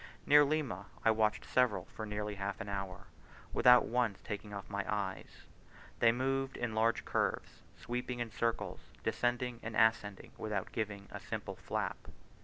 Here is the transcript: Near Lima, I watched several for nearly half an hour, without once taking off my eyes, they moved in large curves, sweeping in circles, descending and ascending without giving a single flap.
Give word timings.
Near 0.25 0.43
Lima, 0.43 0.87
I 1.05 1.11
watched 1.11 1.45
several 1.45 1.85
for 1.85 2.07
nearly 2.07 2.33
half 2.33 2.59
an 2.59 2.67
hour, 2.67 3.05
without 3.53 3.85
once 3.85 4.17
taking 4.23 4.51
off 4.51 4.67
my 4.67 4.83
eyes, 4.91 5.45
they 5.99 6.11
moved 6.11 6.57
in 6.57 6.73
large 6.73 7.05
curves, 7.05 7.61
sweeping 7.77 8.17
in 8.19 8.31
circles, 8.31 8.79
descending 9.03 9.59
and 9.61 9.75
ascending 9.75 10.31
without 10.39 10.71
giving 10.71 11.07
a 11.11 11.19
single 11.19 11.55
flap. 11.55 12.07